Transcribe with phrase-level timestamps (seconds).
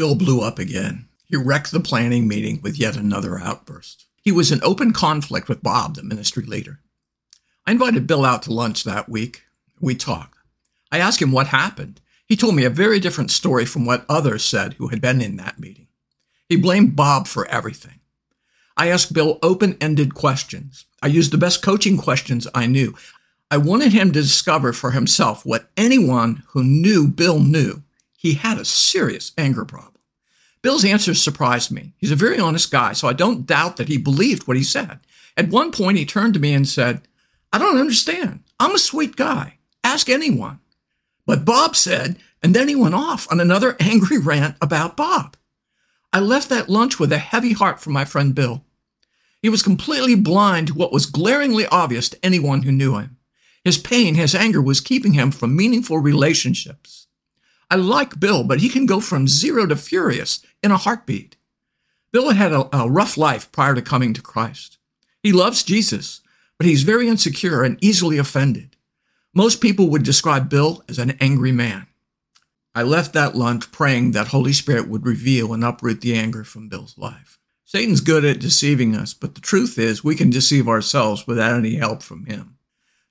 [0.00, 1.08] Bill blew up again.
[1.26, 4.06] He wrecked the planning meeting with yet another outburst.
[4.22, 6.80] He was in open conflict with Bob, the ministry leader.
[7.66, 9.42] I invited Bill out to lunch that week.
[9.78, 10.38] We talked.
[10.90, 12.00] I asked him what happened.
[12.24, 15.36] He told me a very different story from what others said who had been in
[15.36, 15.88] that meeting.
[16.48, 18.00] He blamed Bob for everything.
[18.78, 20.86] I asked Bill open ended questions.
[21.02, 22.94] I used the best coaching questions I knew.
[23.50, 27.82] I wanted him to discover for himself what anyone who knew Bill knew.
[28.20, 29.94] He had a serious anger problem.
[30.60, 31.94] Bill's answers surprised me.
[31.96, 35.00] He's a very honest guy, so I don't doubt that he believed what he said.
[35.38, 37.00] At one point, he turned to me and said,
[37.50, 38.40] I don't understand.
[38.60, 39.54] I'm a sweet guy.
[39.82, 40.60] Ask anyone.
[41.24, 45.38] But Bob said, and then he went off on another angry rant about Bob.
[46.12, 48.66] I left that lunch with a heavy heart for my friend Bill.
[49.40, 53.16] He was completely blind to what was glaringly obvious to anyone who knew him.
[53.64, 56.99] His pain, his anger was keeping him from meaningful relationships.
[57.70, 61.36] I like Bill, but he can go from zero to furious in a heartbeat.
[62.12, 64.78] Bill had a, a, rough life prior to coming to Christ.
[65.22, 66.20] He loves Jesus,
[66.58, 68.76] but he's very insecure and easily offended.
[69.32, 71.86] Most people would describe Bill as an angry man.
[72.74, 76.68] I left that lunch praying that Holy Spirit would reveal and uproot the anger from
[76.68, 77.38] Bill's life.
[77.64, 81.76] Satan's good at deceiving us, but the truth is we can deceive ourselves without any
[81.76, 82.56] help from him.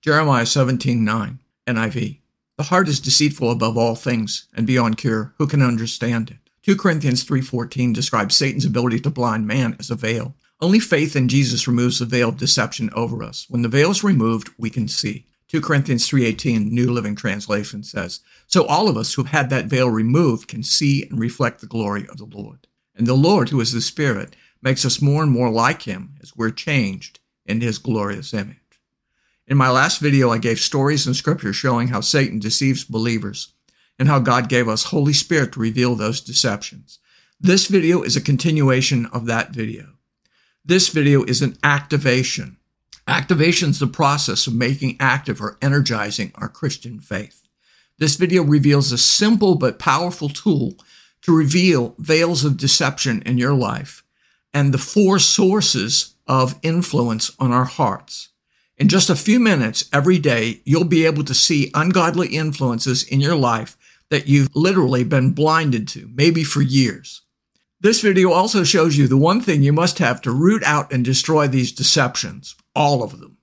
[0.00, 2.20] Jeremiah 17:9 NIV.
[2.56, 5.34] The heart is deceitful above all things and beyond cure.
[5.36, 6.38] Who can understand it?
[6.62, 10.34] 2 Corinthians 3:14 describes Satan's ability to blind man as a veil.
[10.58, 13.44] Only faith in Jesus removes the veil of deception over us.
[13.50, 15.26] When the veil is removed, we can see.
[15.48, 19.66] 2 Corinthians 3:18 New Living Translation says, "So all of us who have had that
[19.66, 22.66] veil removed can see and reflect the glory of the Lord.
[22.94, 26.34] And the Lord, who is the Spirit, makes us more and more like him as
[26.34, 28.56] we're changed in his glorious image."
[29.48, 33.52] In my last video, I gave stories in scripture showing how Satan deceives believers
[33.96, 36.98] and how God gave us Holy Spirit to reveal those deceptions.
[37.40, 39.92] This video is a continuation of that video.
[40.64, 42.56] This video is an activation.
[43.06, 47.46] Activation is the process of making active or energizing our Christian faith.
[47.98, 50.74] This video reveals a simple but powerful tool
[51.22, 54.02] to reveal veils of deception in your life
[54.52, 58.30] and the four sources of influence on our hearts.
[58.78, 63.20] In just a few minutes every day, you'll be able to see ungodly influences in
[63.20, 63.76] your life
[64.10, 67.22] that you've literally been blinded to, maybe for years.
[67.80, 71.04] This video also shows you the one thing you must have to root out and
[71.04, 73.38] destroy these deceptions, all of them.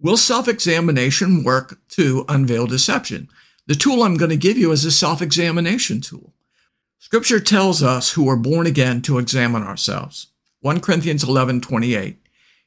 [0.00, 3.28] Will self examination work to unveil deception?
[3.66, 6.34] The tool I'm going to give you is a self examination tool.
[6.98, 10.28] Scripture tells us who are born again to examine ourselves.
[10.60, 12.18] 1 Corinthians 11 28.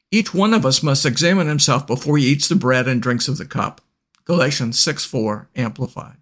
[0.09, 3.37] Each one of us must examine himself before he eats the bread and drinks of
[3.37, 3.81] the cup.
[4.23, 6.17] Galatians 6 4 Amplified.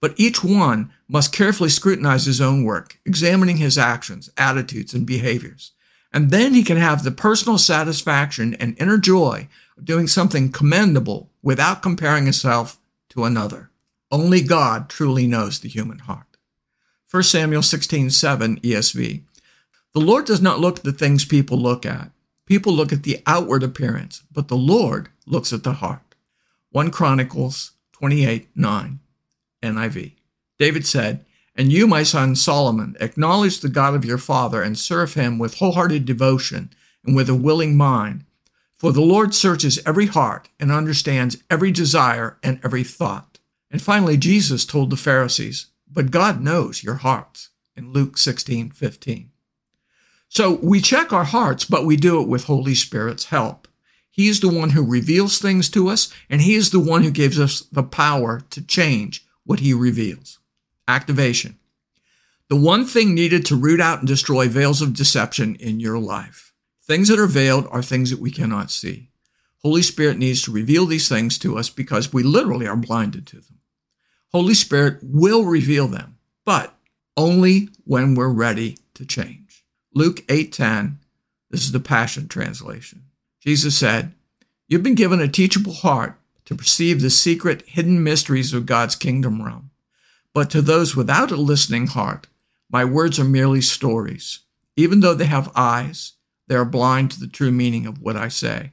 [0.00, 5.72] But each one must carefully scrutinize his own work, examining his actions, attitudes, and behaviors.
[6.12, 11.30] And then he can have the personal satisfaction and inner joy of doing something commendable
[11.42, 12.78] without comparing himself
[13.10, 13.70] to another.
[14.10, 16.36] Only God truly knows the human heart.
[17.10, 19.22] 1 Samuel 16 7 ESV.
[19.94, 22.10] The Lord does not look at the things people look at.
[22.46, 26.14] People look at the outward appearance, but the Lord looks at the heart.
[26.70, 29.00] 1 Chronicles 28 9
[29.62, 30.12] NIV.
[30.58, 31.24] David said,
[31.56, 35.54] And you, my son Solomon, acknowledge the God of your father and serve him with
[35.54, 36.70] wholehearted devotion
[37.04, 38.24] and with a willing mind.
[38.78, 43.38] For the Lord searches every heart and understands every desire and every thought.
[43.70, 49.30] And finally, Jesus told the Pharisees, But God knows your hearts in Luke 16 15.
[50.28, 53.68] So we check our hearts, but we do it with Holy Spirit's help.
[54.10, 57.10] He is the one who reveals things to us, and He is the one who
[57.10, 60.38] gives us the power to change what He reveals.
[60.88, 61.58] Activation.
[62.48, 66.52] The one thing needed to root out and destroy veils of deception in your life.
[66.84, 69.10] Things that are veiled are things that we cannot see.
[69.62, 73.36] Holy Spirit needs to reveal these things to us because we literally are blinded to
[73.36, 73.58] them.
[74.32, 76.72] Holy Spirit will reveal them, but
[77.16, 79.45] only when we're ready to change.
[79.96, 80.98] Luke 8:10.
[81.48, 83.04] This is the Passion translation.
[83.40, 84.12] Jesus said,
[84.68, 89.40] "You've been given a teachable heart to perceive the secret hidden mysteries of God's kingdom
[89.40, 89.70] realm.
[90.34, 92.26] But to those without a listening heart,
[92.70, 94.40] my words are merely stories.
[94.76, 96.12] Even though they have eyes,
[96.46, 98.72] they are blind to the true meaning of what I say.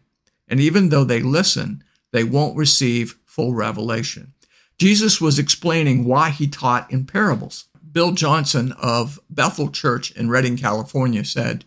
[0.50, 4.34] And even though they listen, they won't receive full revelation."
[4.78, 7.64] Jesus was explaining why he taught in parables.
[7.94, 11.64] Bill Johnson of Bethel Church in Redding, California said,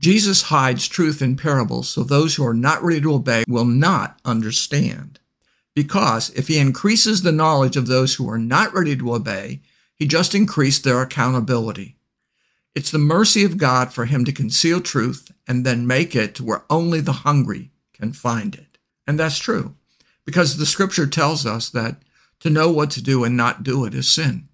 [0.00, 4.20] Jesus hides truth in parables so those who are not ready to obey will not
[4.24, 5.18] understand.
[5.74, 9.60] Because if he increases the knowledge of those who are not ready to obey,
[9.96, 11.96] He just increased their accountability.
[12.74, 16.62] It's the mercy of God for him to conceal truth and then make it where
[16.70, 18.78] only the hungry can find it.
[19.04, 19.74] And that's true
[20.24, 22.02] because the scripture tells us that
[22.40, 24.48] to know what to do and not do it is sin.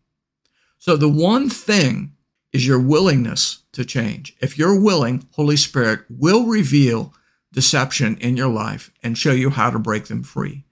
[0.84, 2.12] So the one thing
[2.52, 4.36] is your willingness to change.
[4.40, 7.14] If you're willing, Holy Spirit will reveal
[7.54, 10.66] deception in your life and show you how to break them free.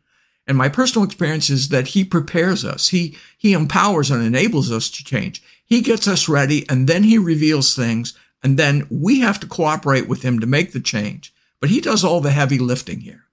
[0.46, 2.88] And my personal experience is that he prepares us.
[2.88, 5.42] He, he empowers and enables us to change.
[5.64, 8.12] He gets us ready and then he reveals things
[8.42, 11.32] and then we have to cooperate with him to make the change.
[11.58, 13.24] But he does all the heavy lifting here.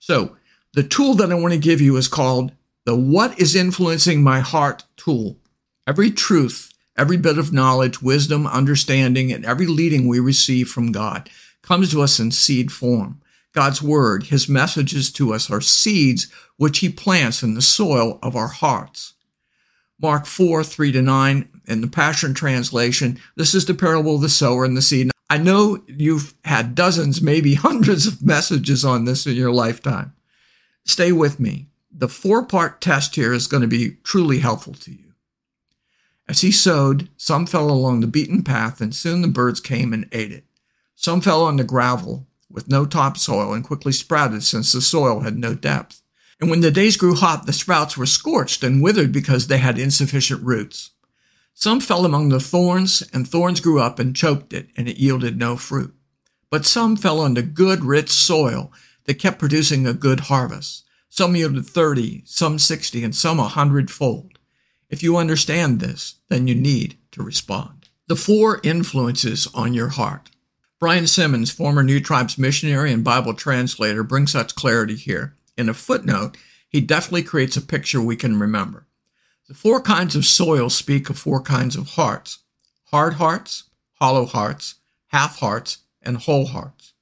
[0.00, 0.36] So
[0.72, 2.50] the tool that I want to give you is called
[2.84, 5.36] the What is Influencing My Heart tool.
[5.86, 11.30] Every truth, every bit of knowledge, wisdom, understanding, and every leading we receive from God
[11.62, 13.20] comes to us in seed form.
[13.52, 18.36] God's word, his messages to us are seeds which he plants in the soil of
[18.36, 19.14] our hearts.
[20.00, 24.28] Mark 4, 3 to 9 in the Passion Translation, this is the parable of the
[24.28, 25.10] sower and the seed.
[25.28, 30.12] I know you've had dozens, maybe hundreds of messages on this in your lifetime.
[30.84, 31.68] Stay with me.
[31.92, 35.09] The four part test here is going to be truly helpful to you.
[36.30, 40.08] As he sowed, some fell along the beaten path, and soon the birds came and
[40.12, 40.44] ate it.
[40.94, 45.36] Some fell on the gravel with no topsoil and quickly sprouted since the soil had
[45.36, 46.02] no depth.
[46.40, 49.76] And when the days grew hot, the sprouts were scorched and withered because they had
[49.76, 50.90] insufficient roots.
[51.52, 55.36] Some fell among the thorns, and thorns grew up and choked it, and it yielded
[55.36, 55.92] no fruit.
[56.48, 58.72] But some fell on the good, rich soil
[59.06, 60.84] that kept producing a good harvest.
[61.08, 64.29] Some yielded 30, some 60, and some a hundredfold.
[64.90, 67.88] If you understand this, then you need to respond.
[68.08, 70.30] The four influences on your heart.
[70.80, 75.36] Brian Simmons, former New Tribes missionary and Bible translator, brings such clarity here.
[75.56, 76.36] In a footnote,
[76.68, 78.86] he definitely creates a picture we can remember.
[79.46, 82.38] The four kinds of soil speak of four kinds of hearts
[82.86, 83.64] hard hearts,
[84.00, 84.76] hollow hearts,
[85.08, 86.94] half hearts, and whole hearts.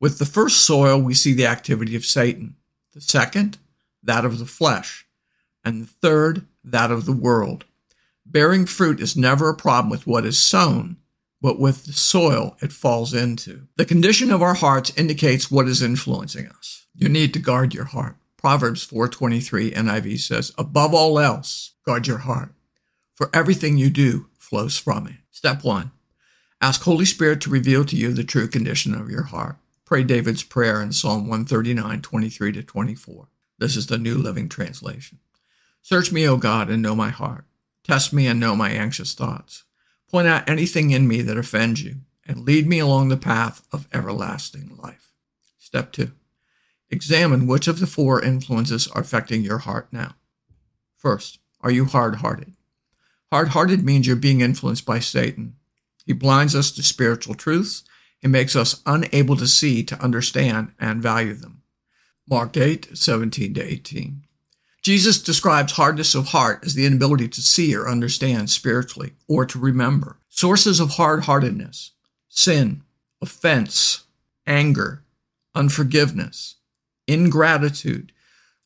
[0.00, 2.56] With the first soil, we see the activity of Satan.
[2.94, 3.58] The second,
[4.02, 5.06] that of the flesh.
[5.64, 7.64] And the third, that of the world.
[8.26, 10.96] Bearing fruit is never a problem with what is sown,
[11.40, 13.68] but with the soil it falls into.
[13.76, 16.86] The condition of our hearts indicates what is influencing us.
[16.94, 18.16] You need to guard your heart.
[18.36, 22.54] Proverbs 4:23 NIV says, "Above all else, guard your heart,
[23.14, 25.92] for everything you do flows from it." Step 1.
[26.60, 29.56] Ask Holy Spirit to reveal to you the true condition of your heart.
[29.84, 33.28] Pray David's prayer in Psalm 139, 23 to 24.
[33.58, 35.18] This is the New Living Translation.
[35.88, 37.44] Search me, O God, and know my heart.
[37.84, 39.62] Test me and know my anxious thoughts.
[40.10, 43.86] Point out anything in me that offends you, and lead me along the path of
[43.92, 45.12] everlasting life.
[45.60, 46.10] Step two,
[46.90, 50.16] examine which of the four influences are affecting your heart now.
[50.96, 52.54] First, are you hard hearted?
[53.30, 55.54] Hard hearted means you're being influenced by Satan.
[56.04, 57.84] He blinds us to spiritual truths.
[58.18, 61.62] He makes us unable to see, to understand, and value them.
[62.28, 64.25] Mark 8, 17 to 18.
[64.86, 69.58] Jesus describes hardness of heart as the inability to see or understand spiritually or to
[69.58, 70.20] remember.
[70.28, 71.90] Sources of hard heartedness
[72.28, 72.82] sin,
[73.20, 74.04] offense,
[74.46, 75.02] anger,
[75.56, 76.58] unforgiveness,
[77.08, 78.12] ingratitude,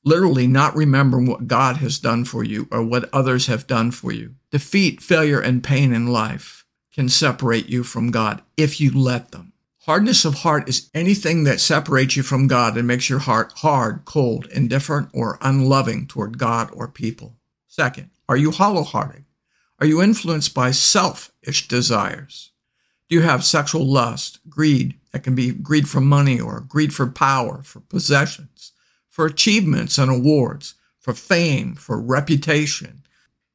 [0.04, 4.12] literally not remembering what God has done for you or what others have done for
[4.12, 4.34] you.
[4.50, 9.49] Defeat, failure, and pain in life can separate you from God if you let them.
[9.84, 14.04] Hardness of heart is anything that separates you from God and makes your heart hard,
[14.04, 17.38] cold, indifferent, or unloving toward God or people.
[17.66, 19.24] Second, are you hollow hearted?
[19.78, 22.52] Are you influenced by selfish desires?
[23.08, 24.96] Do you have sexual lust, greed?
[25.12, 28.72] That can be greed for money or greed for power, for possessions,
[29.08, 33.02] for achievements and awards, for fame, for reputation.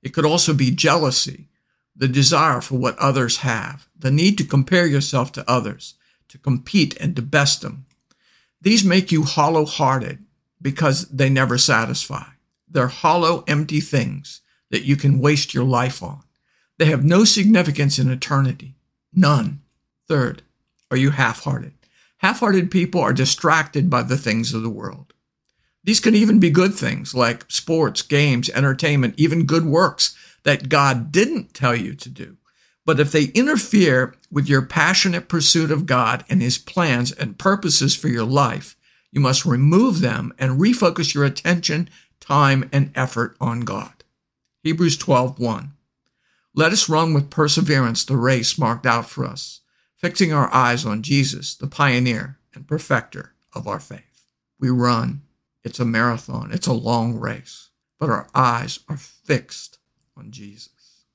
[0.01, 1.49] It could also be jealousy,
[1.95, 5.93] the desire for what others have, the need to compare yourself to others
[6.29, 7.85] to compete and to best them.
[8.61, 10.25] These make you hollow hearted
[10.61, 12.25] because they never satisfy.
[12.67, 14.41] They're hollow, empty things
[14.71, 16.23] that you can waste your life on.
[16.77, 18.75] They have no significance in eternity.
[19.13, 19.61] None.
[20.07, 20.41] Third,
[20.91, 21.73] are you half hearted?
[22.17, 25.13] Half hearted people are distracted by the things of the world.
[25.83, 31.11] These can even be good things like sports, games, entertainment, even good works that God
[31.11, 32.37] didn't tell you to do.
[32.85, 37.95] But if they interfere with your passionate pursuit of God and His plans and purposes
[37.95, 38.77] for your life,
[39.11, 41.89] you must remove them and refocus your attention,
[42.19, 44.03] time, and effort on God.
[44.61, 45.71] Hebrews 12 1.
[46.53, 49.61] Let us run with perseverance the race marked out for us,
[49.97, 54.25] fixing our eyes on Jesus, the pioneer and perfecter of our faith.
[54.59, 55.21] We run.
[55.63, 56.51] It's a marathon.
[56.51, 59.79] It's a long race, but our eyes are fixed
[60.15, 61.05] on Jesus.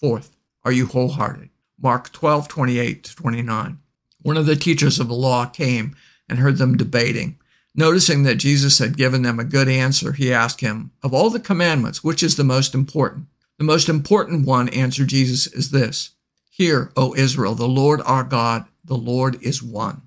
[0.00, 1.50] Fourth, are you wholehearted?
[1.80, 3.78] Mark 12, 28 to 29.
[4.22, 5.96] One of the teachers of the law came
[6.28, 7.38] and heard them debating.
[7.74, 11.40] Noticing that Jesus had given them a good answer, he asked him, Of all the
[11.40, 13.26] commandments, which is the most important?
[13.58, 16.10] The most important one, answered Jesus, is this
[16.50, 20.02] Hear, O Israel, the Lord our God, the Lord is one.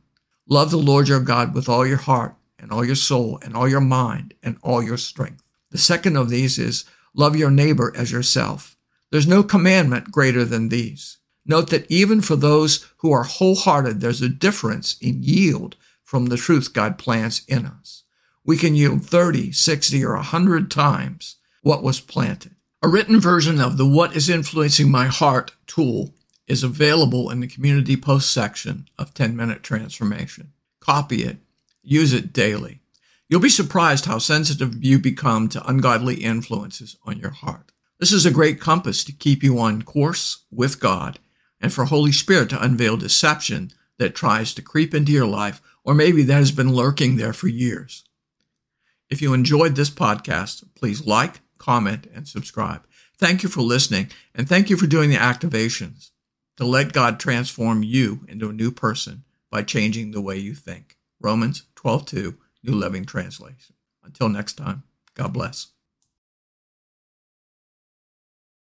[0.47, 3.67] Love the Lord your God with all your heart, and all your soul, and all
[3.67, 5.41] your mind, and all your strength.
[5.71, 6.85] The second of these is
[7.15, 8.74] love your neighbor as yourself.
[9.15, 11.19] There's no commandment greater than these.
[11.45, 16.35] Note that even for those who are wholehearted, there's a difference in yield from the
[16.35, 18.03] truth God plants in us.
[18.43, 22.55] We can yield 30, 60, or 100 times what was planted.
[22.83, 26.13] A written version of the What is Influencing My Heart tool
[26.45, 30.51] is available in the community post section of 10 Minute Transformation.
[30.81, 31.37] Copy it,
[31.81, 32.81] use it daily.
[33.29, 37.71] You'll be surprised how sensitive you become to ungodly influences on your heart.
[37.99, 41.19] This is a great compass to keep you on course with God
[41.61, 45.93] and for Holy Spirit to unveil deception that tries to creep into your life or
[45.93, 48.03] maybe that has been lurking there for years.
[49.09, 52.85] If you enjoyed this podcast, please like, comment, and subscribe.
[53.17, 56.09] Thank you for listening, and thank you for doing the activations
[56.57, 60.97] to let God transform you into a new person by changing the way you think.
[61.21, 63.75] Romans 12:2, New Living Translation.
[64.03, 64.83] Until next time,
[65.13, 65.74] God bless.